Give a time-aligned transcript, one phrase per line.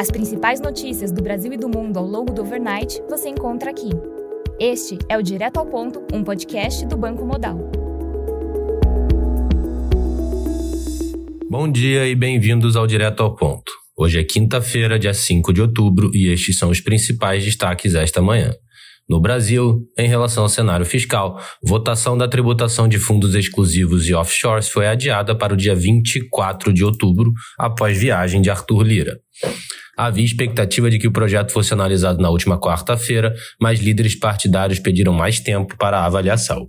[0.00, 3.88] As principais notícias do Brasil e do mundo ao longo do overnight você encontra aqui.
[4.60, 7.58] Este é o Direto ao Ponto, um podcast do Banco Modal.
[11.50, 13.72] Bom dia e bem-vindos ao Direto ao Ponto.
[13.96, 18.54] Hoje é quinta-feira, dia 5 de outubro, e estes são os principais destaques esta manhã.
[19.08, 24.68] No Brasil, em relação ao cenário fiscal, votação da tributação de fundos exclusivos e offshores
[24.68, 29.18] foi adiada para o dia 24 de outubro, após viagem de Arthur Lira.
[29.96, 35.12] Havia expectativa de que o projeto fosse analisado na última quarta-feira, mas líderes partidários pediram
[35.12, 36.68] mais tempo para a avaliação.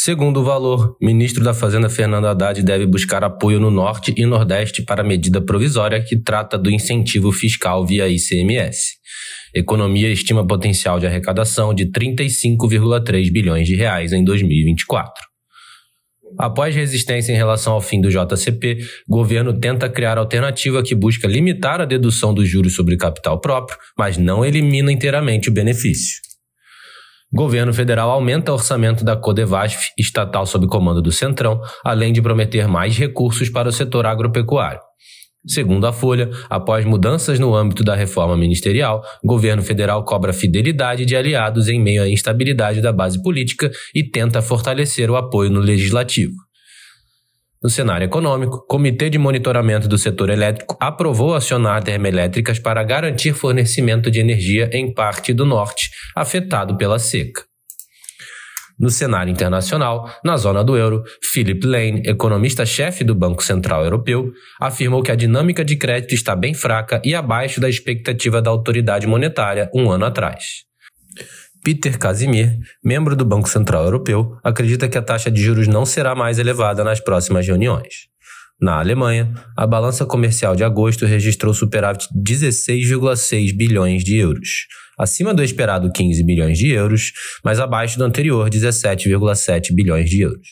[0.00, 4.80] Segundo o valor, ministro da Fazenda Fernando Haddad deve buscar apoio no Norte e Nordeste
[4.80, 8.92] para a medida provisória que trata do incentivo fiscal via ICMS.
[9.52, 15.14] Economia estima potencial de arrecadação de 35,3 bilhões de reais em 2024.
[16.38, 21.80] Após resistência em relação ao fim do JCP, governo tenta criar alternativa que busca limitar
[21.80, 26.27] a dedução dos juros sobre capital próprio, mas não elimina inteiramente o benefício.
[27.30, 32.66] Governo federal aumenta o orçamento da Codevasf, estatal sob comando do Centrão, além de prometer
[32.66, 34.80] mais recursos para o setor agropecuário.
[35.46, 41.14] Segundo a Folha, após mudanças no âmbito da reforma ministerial, governo federal cobra fidelidade de
[41.14, 46.47] aliados em meio à instabilidade da base política e tenta fortalecer o apoio no legislativo.
[47.60, 54.12] No cenário econômico, Comitê de Monitoramento do Setor Elétrico aprovou acionar termoelétricas para garantir fornecimento
[54.12, 57.42] de energia em parte do norte, afetado pela seca.
[58.78, 65.02] No cenário internacional, na zona do euro, Philip Lane, economista-chefe do Banco Central Europeu, afirmou
[65.02, 69.68] que a dinâmica de crédito está bem fraca e abaixo da expectativa da autoridade monetária
[69.74, 70.68] um ano atrás.
[71.68, 76.14] Peter Casimir, membro do Banco Central Europeu, acredita que a taxa de juros não será
[76.14, 78.08] mais elevada nas próximas reuniões.
[78.58, 84.48] Na Alemanha, a balança comercial de agosto registrou superávit de 16,6 bilhões de euros,
[84.98, 87.12] acima do esperado 15 bilhões de euros,
[87.44, 90.48] mas abaixo do anterior 17,7 bilhões de euros.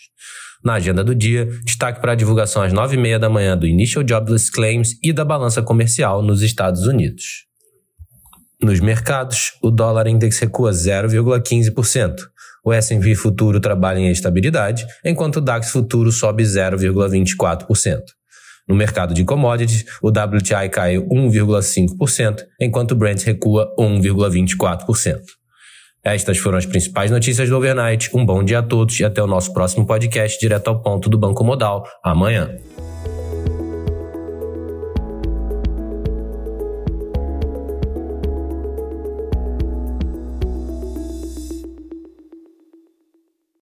[0.62, 4.53] Na agenda do dia, destaque para a divulgação às 9h30 da manhã do Initial Jobless
[4.53, 7.47] Claims e da balança comercial nos Estados Unidos.
[8.61, 12.15] Nos mercados, o dólar index recua 0,15%.
[12.65, 18.00] O S&P futuro trabalha em estabilidade, enquanto o DAX futuro sobe 0,24%.
[18.69, 25.21] No mercado de commodities, o WTI caiu 1,5%, enquanto o Brent recua 1,24%.
[26.03, 28.11] Estas foram as principais notícias do overnight.
[28.15, 31.19] Um bom dia a todos e até o nosso próximo podcast direto ao ponto do
[31.19, 32.56] Banco Modal, amanhã.